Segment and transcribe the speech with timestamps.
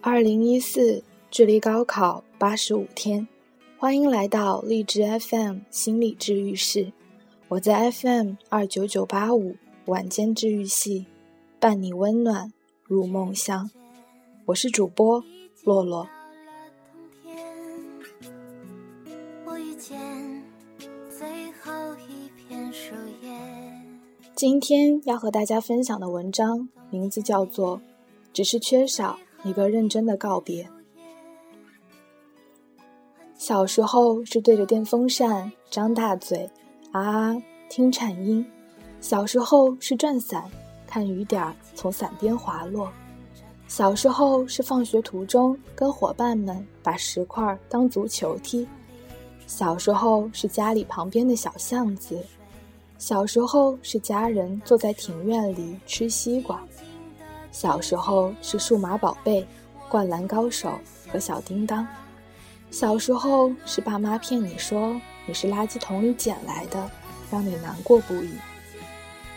[0.00, 3.26] 二零一四，距离高考八十五天，
[3.76, 6.92] 欢迎来到励志 FM 心理治愈室。
[7.48, 9.56] 我在 FM 二九九八五
[9.86, 11.06] 晚间治愈系，
[11.58, 12.52] 伴你温暖
[12.84, 13.68] 入梦乡。
[14.46, 15.24] 我是主播
[15.64, 16.08] 洛洛。
[24.36, 27.78] 今天要和大家分享的文章名字叫做
[28.32, 30.64] 《只是缺少一个认真的告别》。
[33.36, 36.50] 小时候是对着电风扇张大嘴，
[36.92, 37.34] 啊
[37.70, 38.44] 听颤音；
[39.00, 40.44] 小时候是转伞，
[40.86, 42.88] 看雨点儿从伞边滑落；
[43.68, 48.66] 小时候是放学途中跟伙伴们把石块当足球踢；
[49.46, 52.22] 小时候是家里旁边的小巷子。
[52.98, 56.60] 小时候是家人坐在庭院里吃西瓜，
[57.60, 59.44] 小时候是数码宝贝、
[59.88, 60.78] 灌篮高手
[61.10, 61.84] 和小叮当，
[62.70, 64.94] 小时候是爸妈骗你说
[65.26, 66.88] 你是垃圾桶里捡来的，
[67.32, 68.30] 让你难过不已。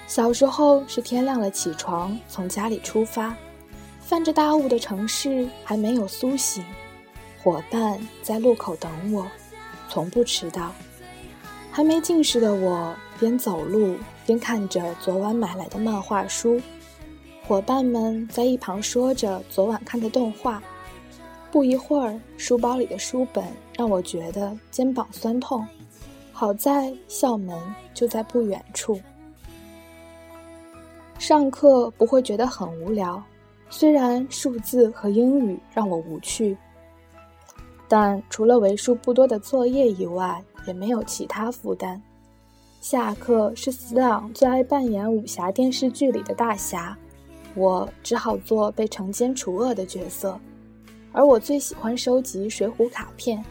[0.06, 3.36] 小时候是天亮了起床，从家里出发，
[4.02, 6.64] 泛着大雾的城市还没有苏醒，
[7.42, 9.26] 伙伴在路口等我，
[9.90, 10.72] 从不迟到。
[11.72, 12.96] 还没近视的我。
[13.20, 16.60] 边走路边看着昨晚买来的漫画书，
[17.52, 20.64] 伙伴们在一旁说着昨晚看的动画。
[21.52, 23.44] 不一会儿，书包里的书本
[23.78, 25.68] 让我觉得肩膀酸痛。
[26.32, 27.60] 好在校门
[27.94, 28.98] 就在不远处，
[31.20, 33.22] 上课不会觉得很无聊。
[33.70, 36.56] 虽然数字和英语让我无趣，
[37.90, 42.02] 但除了为数不多的作业以外，也没有其他负担。
[42.80, 46.98] 下课是死党最爱扮演武侠电视剧里的大侠，
[47.56, 50.40] 我只好做被惩奸除恶的角色。
[51.12, 53.44] 而我最喜欢收集水浒卡片，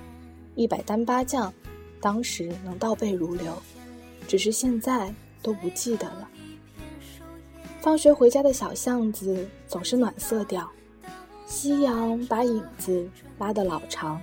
[0.54, 1.52] 一百单八将，
[2.00, 3.54] 当时能倒背如流，
[4.26, 6.28] 只是现在都不记得了。
[7.80, 10.70] 放学回家的小巷子总是暖色调，
[11.46, 13.08] 夕阳把影子
[13.38, 14.20] 拉得老长，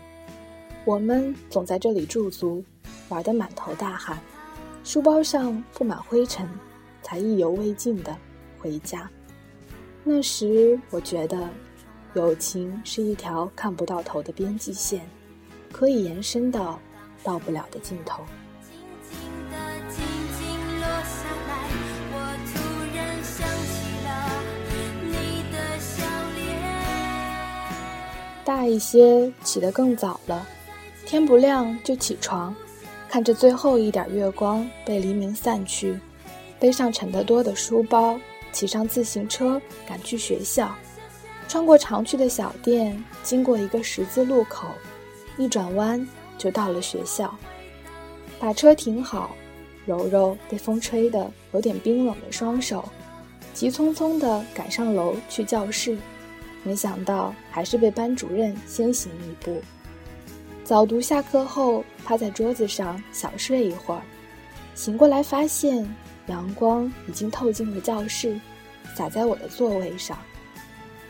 [0.85, 2.63] 我们总在这里驻足，
[3.09, 4.19] 玩得满头大汗。
[4.83, 6.47] 书包上布满灰尘，
[7.03, 8.15] 才意犹未尽的
[8.57, 9.09] 回家。
[10.09, 11.37] 那时我觉得，
[12.13, 15.01] 友情是一条看不到头的边际线，
[15.69, 16.79] 可以延伸到
[17.25, 18.23] 到不了的尽头。
[28.45, 30.47] 大一些，起得更早了，
[31.05, 32.55] 天不亮就起床。
[33.09, 35.99] 看着最后一点月光被黎明散去，
[36.61, 38.17] 背上沉得多的书包，
[38.57, 40.75] 骑上自行车赶去学校，
[41.47, 44.69] 穿过常去的小店，经过一个十字路口，
[45.37, 46.03] 一转弯
[46.39, 47.37] 就到了学校。
[48.39, 49.35] 把车停好，
[49.85, 52.83] 柔柔被风吹得有点冰冷的双手，
[53.53, 55.95] 急匆匆地赶上楼去教室，
[56.63, 59.61] 没想到还是被班主任先行一步。
[60.63, 64.01] 早读下课后，趴在桌子上小睡一会儿，
[64.73, 65.87] 醒过来发现
[66.27, 68.39] 阳光已经透进了教室，
[68.95, 70.17] 洒在我的座位上。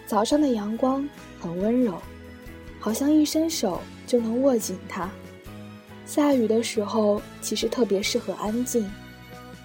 [0.05, 1.07] 早上的阳光
[1.39, 2.01] 很温柔，
[2.79, 5.09] 好像一伸手就能握紧它。
[6.05, 8.89] 下雨的时候，其实特别适合安静，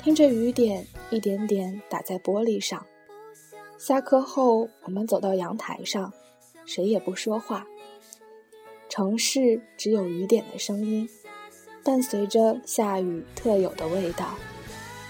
[0.03, 2.85] 听着雨点一点点打在玻璃上。
[3.79, 6.13] 下课后，我们走到阳台上，
[6.65, 7.67] 谁也不说话。
[8.89, 11.09] 城市只有雨点的声音，
[11.85, 14.35] 伴随着下雨特有的味道，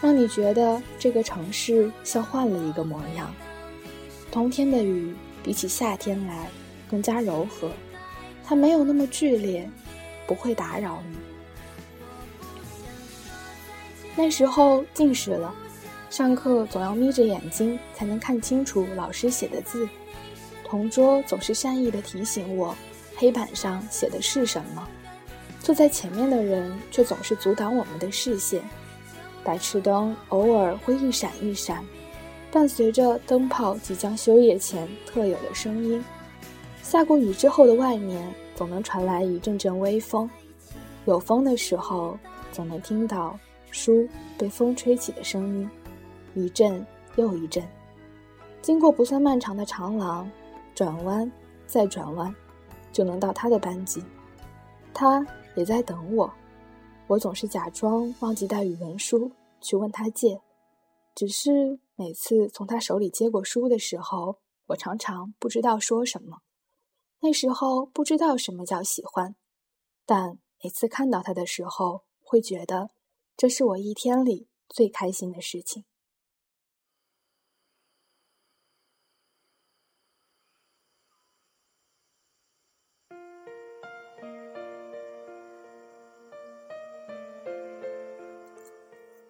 [0.02, 3.32] 让你觉得这个城市像换了一个模样。
[4.32, 5.14] 冬天的雨
[5.44, 6.48] 比起夏天来
[6.90, 7.70] 更加柔和，
[8.44, 9.70] 它没有那么剧烈，
[10.26, 11.16] 不会打扰你。
[14.16, 15.54] 那时候近视了，
[16.10, 19.88] 上课总要眯着眼睛才能看清楚老师写的字，
[20.64, 22.76] 同桌总是善意的提醒我。
[23.14, 24.88] 黑板上写的是什么？
[25.60, 28.60] 坐在前面的人却总是阻挡我们的视线。
[29.44, 31.84] 白炽灯偶尔会一闪一闪，
[32.50, 36.04] 伴随着灯泡即将休业前特有的声音。
[36.82, 40.28] 下过雨之后的外面，总能传来一阵阵微风。
[41.06, 42.18] 有风的时候，
[42.52, 43.38] 总能听到
[43.70, 44.08] 书
[44.38, 45.70] 被风吹起的声音，
[46.34, 46.84] 一阵
[47.16, 47.62] 又一阵。
[48.60, 50.30] 经过不算漫长的长廊，
[50.74, 51.30] 转弯
[51.66, 52.34] 再转弯。
[52.92, 54.04] 就能到他的班级，
[54.92, 56.30] 他也在等我。
[57.12, 59.30] 我总是假装忘记带语文书
[59.60, 60.40] 去问他借，
[61.14, 64.38] 只是每次从他手里接过书的时候，
[64.68, 66.38] 我常常不知道说什么。
[67.20, 69.36] 那时候不知道什么叫喜欢，
[70.06, 72.88] 但每次看到他的时候，会觉得
[73.36, 75.84] 这是我一天里最开心的事情。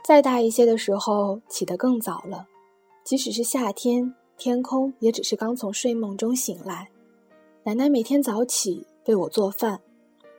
[0.05, 2.49] 再大一些的时候，起得更早了。
[3.05, 6.91] 即使是夏天，天空也只是刚从睡梦中醒来。
[7.63, 9.81] 奶奶每天早起为我做饭，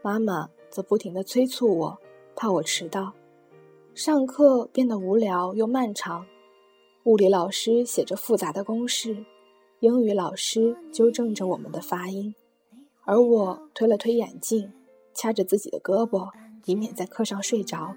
[0.02, 1.98] 妈妈则不停地催促我，
[2.36, 3.14] 怕我迟到。
[3.96, 6.26] 上课变得无聊又漫长，
[7.06, 9.26] 物理老师写着复杂的公式，
[9.80, 12.36] 英语老师纠正着我们的发音，
[13.06, 14.70] 而我推了推眼镜，
[15.14, 16.30] 掐着自己的胳膊，
[16.66, 17.96] 以免在课上睡着。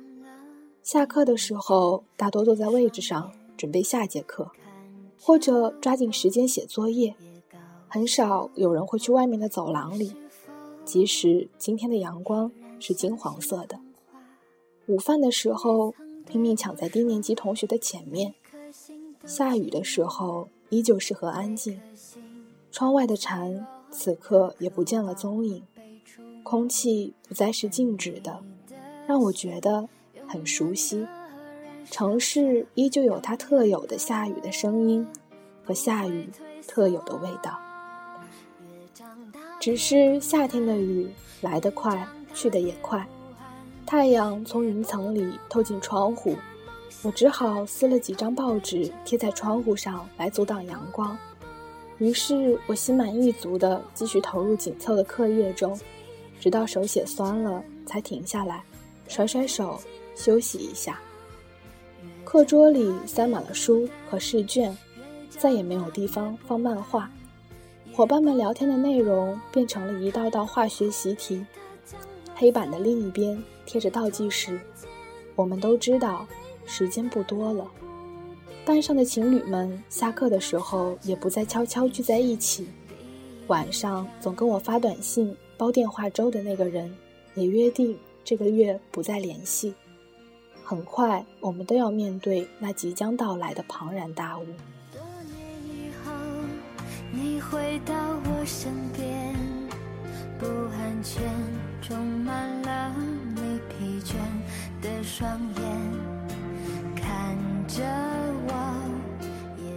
[0.87, 4.53] 下课的时候，大多坐在位置上准备下节课，
[5.21, 7.13] 或者抓紧时间写作业。
[7.89, 10.15] 很少有人会去外面的走廊里，
[10.85, 13.81] 即使今天的阳光是金黄色的。
[14.87, 15.93] 午饭的时候，
[16.25, 18.33] 拼命抢在低年级同学的前面。
[19.25, 21.81] 下雨的时候，依旧适合安静。
[22.71, 25.65] 窗外的蝉此刻也不见了踪影，
[26.45, 28.41] 空气不再是静止的，
[29.09, 29.89] 让我觉得。
[30.29, 31.07] 很熟悉，
[31.91, 35.07] 城市依旧有它特有的下雨的声音
[35.65, 36.29] 和下雨
[36.67, 37.59] 特有的味道。
[39.61, 41.09] 只是夏天的雨
[41.41, 43.07] 来得快，去得也快。
[43.85, 46.37] 太阳从云层里透进窗户，
[47.03, 51.17] 我只好撕了几张报纸贴在窗户上来阻挡阳光。
[51.99, 55.79] 于是我心满意足地继续投入紧凑的课业中，
[56.39, 58.63] 直到手写酸了才停下来，
[59.09, 59.81] 甩甩手。
[60.17, 60.99] 休息一下。
[62.25, 64.77] 课桌里塞满了书和试卷，
[65.29, 67.09] 再也没有地方放漫画。
[67.93, 71.47] 伙伴们聊天的内容变成了一道道化学习题。
[72.35, 74.61] 黑板的另一边贴着倒计时。
[75.37, 76.27] 我们都知道
[76.65, 77.71] 时间不多了。
[78.65, 82.67] 班上的情侣们下课的时候也不再悄悄聚在一起。
[83.47, 86.93] 晚上总跟我发短信、煲电话粥的那个人，
[87.35, 89.73] 也约定这个月不再联系。
[90.69, 94.45] 很快，我们都要面对那即将到来的庞然大物。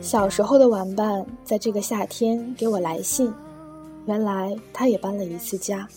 [0.02, 3.32] 小时候的玩伴，在这个夏天给我来信，
[4.08, 5.88] 原来他也搬了一次家，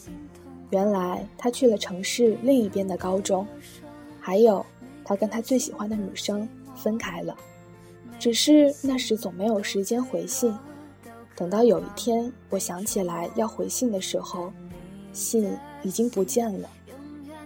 [0.69, 3.47] 原来他去了城市另一边的高中，
[4.21, 4.62] 还有。
[5.04, 7.37] 他跟他最喜欢的女生分开了，
[8.19, 10.56] 只是那时总没有时间回信。
[11.34, 14.52] 等到有一天我想起来要回信的时候，
[15.12, 16.69] 信已经不见了。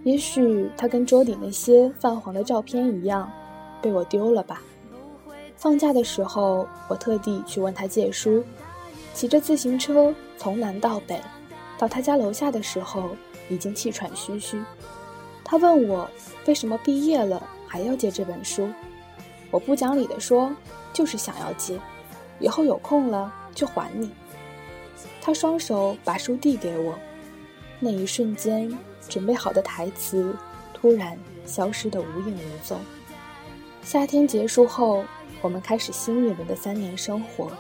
[0.02, 3.30] 也许他跟桌底那些泛黄的照片一样，
[3.80, 4.62] 被我丢了吧。
[5.56, 8.44] 放假的时候，我特地去问他借书，
[9.14, 11.20] 骑着自行车从南到北，
[11.78, 13.10] 到他家楼下的时候，
[13.48, 14.60] 已经气喘吁吁。
[15.48, 16.10] 他问我
[16.46, 18.68] 为什么毕业了还要借这本书，
[19.52, 20.52] 我不讲理地说，
[20.92, 21.78] 就是想要借，
[22.40, 24.10] 以后有空了就还你。
[25.20, 26.98] 他双手把书递给我，
[27.78, 28.76] 那一瞬间，
[29.08, 30.34] 准备好的台词
[30.74, 32.80] 突然消失得无影无踪。
[33.84, 35.04] 夏天结束后，
[35.42, 37.52] 我们开始新一轮的三年生活，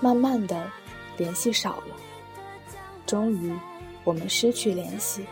[0.00, 0.70] 慢慢的，
[1.16, 1.96] 联系少了，
[3.06, 3.52] 终于，
[4.04, 5.24] 我们失去联系。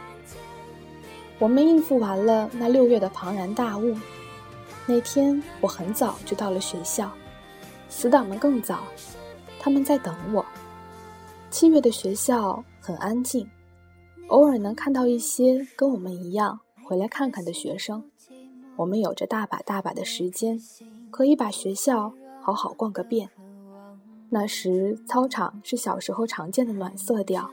[1.41, 3.97] 我们应付完了那六月的庞然大物。
[4.87, 7.11] 那天我很早就到了学校，
[7.89, 8.81] 死党们更早，
[9.59, 10.45] 他们在等我。
[11.49, 13.49] 七月的学校很安静，
[14.29, 18.05] 偶尔能看到一些跟我们一样回来看看的学生。
[18.77, 20.61] 我们有着大把大把的时间，
[21.11, 23.31] 可以把学校好好逛个遍。
[24.29, 27.51] 那时操场是小时候常见的暖色调。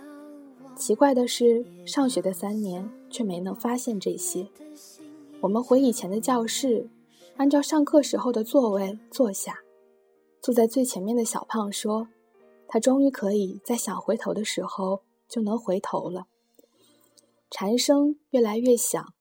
[0.78, 4.48] 奇怪的是，上学的三年却没能发现这些。
[5.42, 6.88] 我们回以前的教室，
[7.36, 9.60] 按照上课时候的座位坐下。
[10.40, 12.08] 坐在最前面的小胖说
[12.70, 16.28] ：“他终于可以在想回头的时候就能回头了。”
[17.50, 19.14] 蝉声越来越响，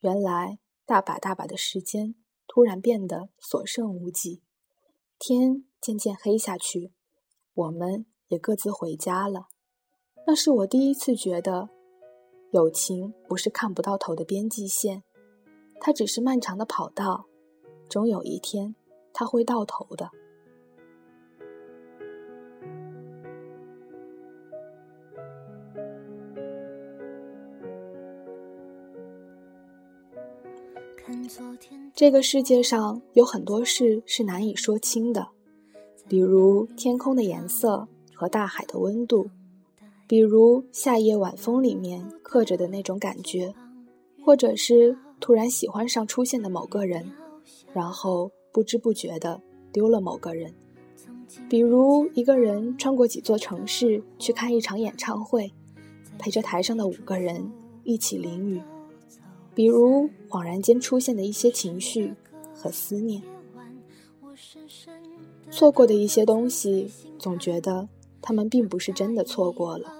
[0.00, 2.14] 原来大把大把的时间
[2.46, 4.40] 突然变得所剩无几。
[5.18, 6.92] 天渐渐黑下去，
[7.52, 9.48] 我们也各自回家了。
[10.28, 11.70] 那是我第一次觉得
[12.50, 15.02] 友情不是看不到头的边际线
[15.80, 17.24] 它只是漫长的跑道
[17.88, 18.74] 总有一天
[19.14, 20.10] 它会到头的。
[31.94, 35.26] 这个世界上有很多事是难以说清的
[36.06, 39.30] 比如天空的颜色和大海的温度
[40.08, 43.54] 比如夏夜晚风里面刻着的那种感觉，
[44.24, 47.12] 或者是突然喜欢上出现的某个人，
[47.74, 49.38] 然后不知不觉的
[49.70, 50.54] 丢了某个人。
[51.46, 55.52] 比如一个人穿过几座城市去看一场演唱会，
[56.18, 57.52] 陪着台上的五个人
[57.84, 58.62] 一起淋雨。
[59.54, 62.14] 比如恍然间出现的一些情绪
[62.54, 63.22] 和思念，
[65.50, 67.90] 错过的一些东西，总觉得
[68.22, 69.90] 他们并不是真的错过了；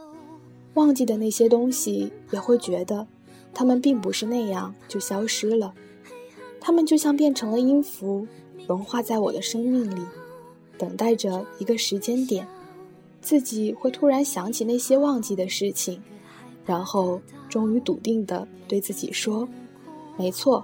[0.75, 3.07] 忘记的那些东西，也会觉得
[3.53, 5.75] 他们并不是那样就消失了。
[6.61, 8.27] 他们就像变成了音符，
[8.67, 10.03] 融化在我的生命里，
[10.77, 12.47] 等待着一个时间点，
[13.21, 16.03] 自己会突然想起那些忘记的事情，
[16.65, 17.21] 然后。
[17.49, 19.49] 终于笃定地对自己说
[20.19, 20.63] ：“没错，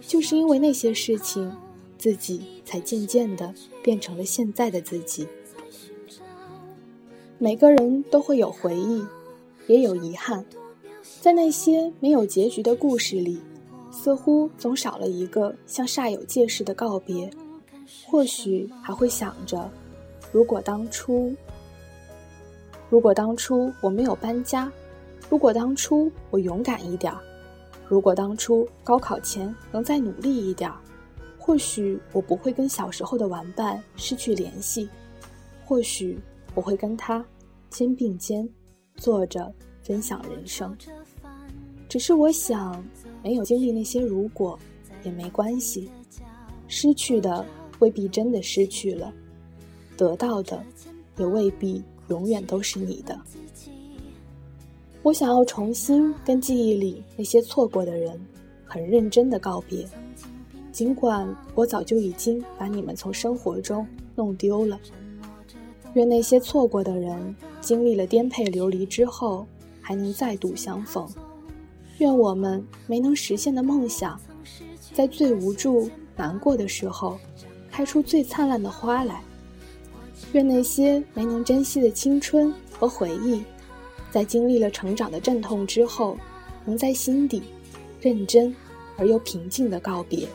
[0.00, 1.54] 就是因为那些事情，
[1.98, 5.28] 自己才渐渐的变成了现在的自己。”
[7.36, 9.04] 每个人都会有回忆，
[9.66, 10.44] 也有遗憾，
[11.20, 13.40] 在那些没有结局的故事里，
[13.90, 17.30] 似乎总少了一个像煞有介事的告别。
[18.06, 19.70] 或许还会想着，
[20.30, 21.34] 如果当初，
[22.88, 24.70] 如果当初我没有搬家。
[25.30, 27.10] 如果当初我勇敢一点，
[27.88, 30.70] 如果当初高考前能再努力一点，
[31.38, 34.90] 或许我不会跟小时候的玩伴失去联系，
[35.64, 36.18] 或许
[36.54, 37.24] 我会跟他
[37.70, 38.46] 肩并肩
[39.02, 40.76] 坐着分享人生。
[41.88, 42.82] 只是我想，
[43.20, 44.56] 没有经历那些如果
[45.02, 45.90] 也没关系，
[46.68, 47.44] 失去的
[47.80, 49.12] 未必真的失去了，
[49.96, 50.64] 得到的
[51.18, 53.20] 也未必永远都是你的。
[55.02, 58.16] 我想要重新跟记忆里那些错过的人，
[58.64, 59.84] 很认真的告别。
[60.70, 64.78] 尽管我早就已经把你们从生活中弄丢了。
[65.94, 69.46] 愿那些错过的人，经历了颠沛流离之后，
[69.80, 71.08] 还能再度相逢。
[71.98, 74.20] 愿我们没能实现的梦想，
[74.92, 77.16] 在最无助、难过的时候，
[77.70, 79.22] 开出最灿烂的花来。
[80.32, 83.42] 愿那些没能珍惜的青春和回忆。
[84.10, 86.18] 在经历了成长的阵痛之后，
[86.64, 87.42] 能在心底
[88.00, 88.54] 认真
[88.96, 90.28] 而又平静的告别。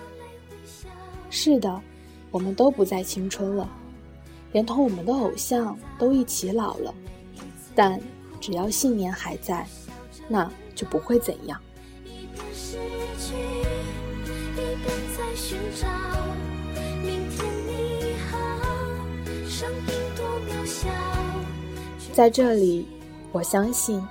[1.29, 1.81] 是的，
[2.31, 3.69] 我们都不再青春了，
[4.51, 6.93] 连同我们的偶像都一起老了。
[7.77, 8.01] 但
[8.41, 9.63] 只要信念还在，
[10.27, 11.62] 那就不会怎样。
[22.12, 22.88] 在这里。
[23.34, 24.01] 我相信，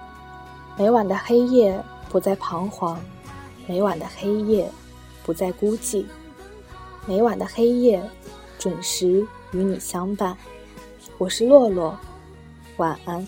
[0.79, 3.01] 每晚的黑夜不再彷徨，
[3.67, 4.71] 每晚的黑夜
[5.25, 6.05] 不再孤寂，
[7.07, 8.01] 每晚的黑夜
[8.59, 10.37] 准时与你相伴。
[11.19, 11.99] 我是洛洛，
[12.77, 13.27] 晚安。